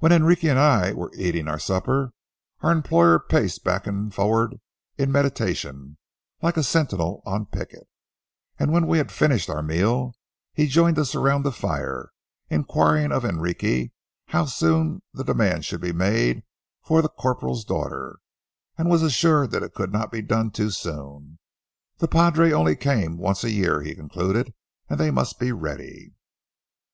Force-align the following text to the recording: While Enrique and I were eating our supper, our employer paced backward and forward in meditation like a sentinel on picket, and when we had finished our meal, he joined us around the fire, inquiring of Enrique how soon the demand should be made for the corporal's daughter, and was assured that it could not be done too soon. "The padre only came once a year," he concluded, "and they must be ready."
While 0.00 0.12
Enrique 0.12 0.46
and 0.48 0.58
I 0.58 0.92
were 0.92 1.10
eating 1.14 1.48
our 1.48 1.58
supper, 1.58 2.12
our 2.60 2.70
employer 2.70 3.18
paced 3.18 3.64
backward 3.64 3.94
and 3.96 4.14
forward 4.14 4.60
in 4.98 5.10
meditation 5.10 5.96
like 6.42 6.58
a 6.58 6.62
sentinel 6.62 7.22
on 7.24 7.46
picket, 7.46 7.88
and 8.58 8.74
when 8.74 8.86
we 8.86 8.98
had 8.98 9.10
finished 9.10 9.48
our 9.48 9.62
meal, 9.62 10.12
he 10.52 10.66
joined 10.66 10.98
us 10.98 11.14
around 11.14 11.44
the 11.44 11.50
fire, 11.50 12.10
inquiring 12.50 13.10
of 13.10 13.24
Enrique 13.24 13.88
how 14.26 14.44
soon 14.44 15.00
the 15.14 15.24
demand 15.24 15.64
should 15.64 15.80
be 15.80 15.94
made 15.94 16.42
for 16.82 17.00
the 17.00 17.08
corporal's 17.08 17.64
daughter, 17.64 18.18
and 18.76 18.90
was 18.90 19.02
assured 19.02 19.50
that 19.52 19.62
it 19.62 19.72
could 19.72 19.90
not 19.94 20.12
be 20.12 20.20
done 20.20 20.50
too 20.50 20.68
soon. 20.68 21.38
"The 21.96 22.06
padre 22.08 22.52
only 22.52 22.76
came 22.76 23.16
once 23.16 23.42
a 23.44 23.50
year," 23.50 23.80
he 23.80 23.94
concluded, 23.94 24.52
"and 24.90 25.00
they 25.00 25.10
must 25.10 25.38
be 25.38 25.52
ready." 25.52 26.12